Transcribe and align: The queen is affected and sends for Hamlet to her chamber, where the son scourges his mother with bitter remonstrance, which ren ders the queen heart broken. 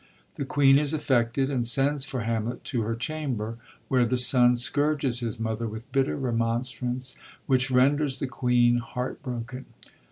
The 0.33 0.45
queen 0.45 0.79
is 0.79 0.95
affected 0.95 1.51
and 1.51 1.63
sends 1.67 2.05
for 2.05 2.21
Hamlet 2.21 2.63
to 2.63 2.81
her 2.81 2.95
chamber, 2.95 3.57
where 3.87 4.03
the 4.03 4.17
son 4.17 4.55
scourges 4.55 5.19
his 5.19 5.39
mother 5.39 5.67
with 5.67 5.91
bitter 5.91 6.15
remonstrance, 6.17 7.15
which 7.45 7.69
ren 7.69 7.97
ders 7.97 8.17
the 8.17 8.25
queen 8.25 8.77
heart 8.77 9.21
broken. 9.21 9.65